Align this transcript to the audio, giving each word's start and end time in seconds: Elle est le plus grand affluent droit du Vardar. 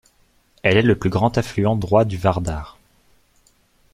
Elle 0.63 0.77
est 0.77 0.81
le 0.81 0.97
plus 0.97 1.11
grand 1.11 1.37
affluent 1.37 1.75
droit 1.75 2.05
du 2.05 2.17
Vardar. 2.17 2.79